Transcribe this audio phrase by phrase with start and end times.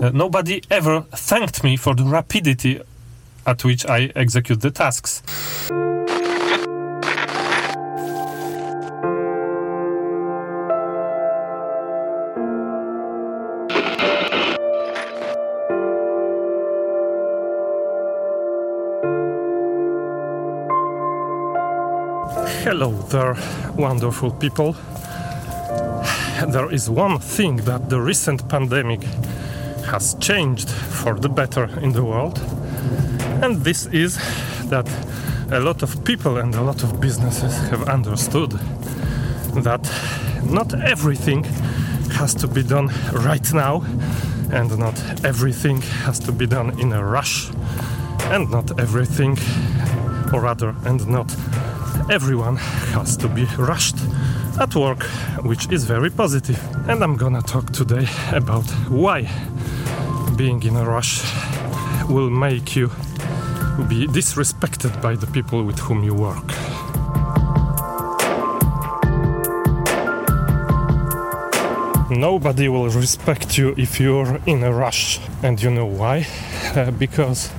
[0.00, 2.80] Uh, nobody ever thanked me for the rapidity
[3.46, 5.22] at which I execute the tasks.
[22.64, 23.36] Hello there,
[23.76, 24.74] wonderful people.
[26.48, 29.00] There is one thing that the recent pandemic
[29.86, 32.38] has changed for the better in the world,
[33.42, 34.18] and this is
[34.68, 34.88] that
[35.50, 38.52] a lot of people and a lot of businesses have understood
[39.64, 39.80] that
[40.44, 41.44] not everything
[42.12, 43.82] has to be done right now,
[44.52, 47.50] and not everything has to be done in a rush,
[48.30, 49.38] and not everything,
[50.32, 51.34] or rather, and not
[52.10, 52.56] everyone
[52.92, 53.96] has to be rushed
[54.58, 55.02] at work,
[55.42, 56.58] which is very positive.
[56.88, 59.28] And I'm gonna talk today about why
[60.36, 61.22] being in a rush
[62.08, 62.88] will make you
[63.88, 66.48] be disrespected by the people with whom you work.
[72.10, 75.20] Nobody will respect you if you're in a rush.
[75.42, 76.26] And you know why?
[76.74, 77.50] Uh, because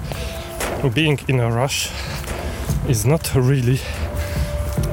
[0.94, 1.90] being in a rush
[2.88, 3.80] is not really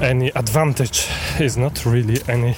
[0.03, 1.07] any advantage,
[1.41, 2.57] is not really any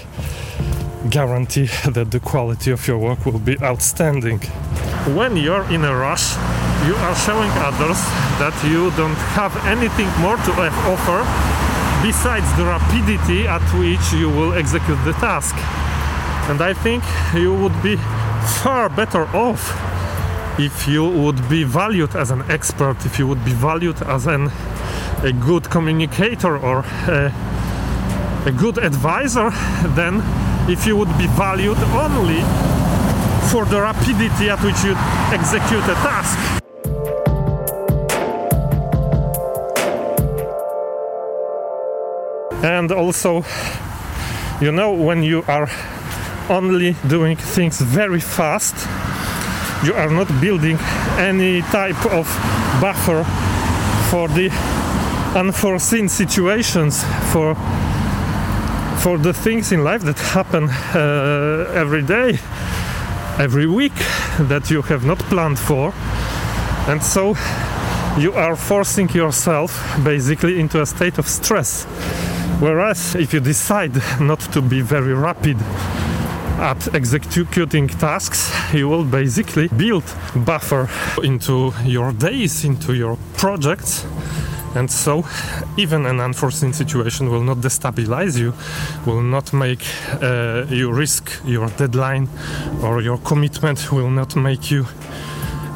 [1.08, 4.38] guarantee that the quality of your work will be outstanding.
[5.16, 6.34] When you're in a rush,
[6.86, 7.98] you are showing others
[8.38, 10.52] that you don't have anything more to
[10.88, 11.20] offer
[12.02, 15.54] besides the rapidity at which you will execute the task.
[16.48, 17.04] And I think
[17.34, 17.96] you would be
[18.62, 19.62] far better off
[20.58, 24.50] if you would be valued as an expert, if you would be valued as an,
[25.22, 27.32] a good communicator or a,
[28.46, 29.50] a good advisor,
[29.94, 30.22] than
[30.70, 32.40] if you would be valued only
[33.50, 34.94] for the rapidity at which you
[35.32, 36.38] execute a task.
[42.62, 43.44] And also,
[44.60, 45.68] you know, when you are
[46.48, 48.74] only doing things very fast,
[49.84, 50.78] you are not building
[51.18, 52.26] any type of
[52.80, 53.24] buffer
[54.10, 54.50] for the
[55.34, 57.54] unforeseen situations for
[59.02, 62.38] for the things in life that happen uh, every day
[63.38, 63.94] every week
[64.48, 65.92] that you have not planned for
[66.88, 67.34] and so
[68.18, 69.70] you are forcing yourself
[70.04, 71.84] basically into a state of stress
[72.60, 75.56] whereas if you decide not to be very rapid
[76.60, 80.04] at executing tasks, you will basically build
[80.44, 80.90] buffer
[81.22, 84.04] into your days, into your projects.
[84.74, 85.24] And so,
[85.76, 88.54] even an unforeseen situation will not destabilize you,
[89.04, 89.84] will not make
[90.22, 92.28] uh, you risk your deadline,
[92.82, 94.86] or your commitment will not make you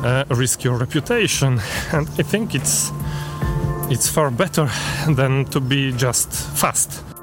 [0.05, 1.61] uh, risk your reputation.
[1.93, 2.93] And I think it's
[3.91, 4.71] it's far better
[5.09, 7.14] than to be just fast.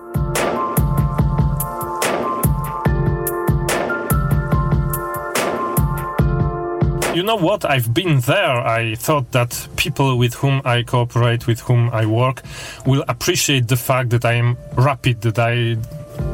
[7.13, 7.65] You know what?
[7.65, 8.65] I've been there.
[8.65, 12.41] I thought that people with whom I cooperate, with whom I work,
[12.85, 15.75] will appreciate the fact that I am rapid, that I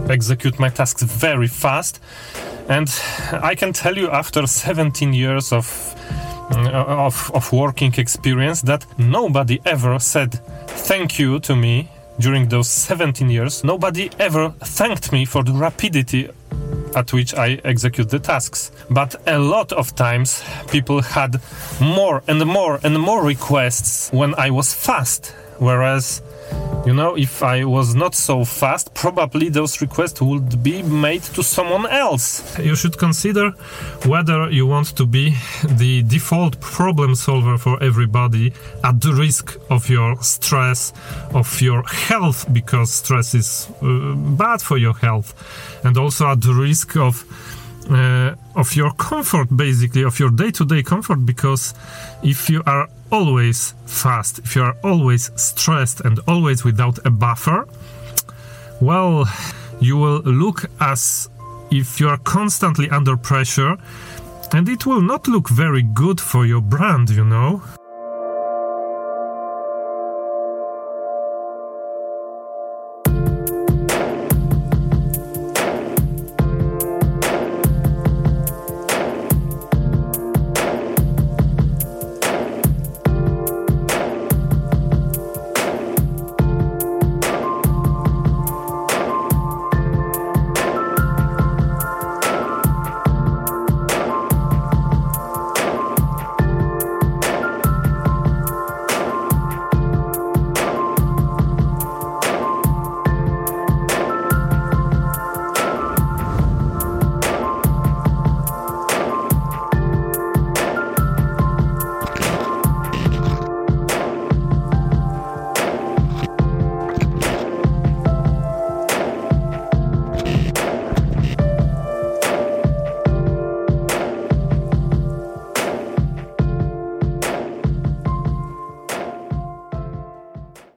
[0.07, 1.99] execute my tasks very fast.
[2.69, 2.87] And
[3.31, 5.95] I can tell you, after 17 years of
[6.51, 6.69] uh,
[7.07, 11.89] of, of working experience, that nobody ever said thank you to me
[12.19, 13.63] during those 17 years.
[13.63, 16.29] Nobody ever thanked me for the rapidity
[16.97, 18.71] at which I execute the tasks.
[18.89, 21.39] But a lot of times people had
[21.79, 25.27] more and more and more requests when I was fast,
[25.59, 26.21] whereas
[26.87, 31.43] you know, if I was not so fast, probably those requests would be made to
[31.43, 32.57] someone else.
[32.57, 33.51] You should consider
[34.05, 38.53] whether you want to be the default problem solver for everybody
[38.85, 40.93] at the risk of your stress,
[41.33, 45.33] of your health, because stress is uh, bad for your health,
[45.83, 47.25] and also at the risk of
[47.89, 51.73] uh, of your comfort, basically, of your day to day comfort, because
[52.23, 57.67] if you are always fast, if you are always stressed and always without a buffer,
[58.81, 59.25] well,
[59.79, 61.29] you will look as
[61.71, 63.77] if you are constantly under pressure
[64.53, 67.61] and it will not look very good for your brand, you know.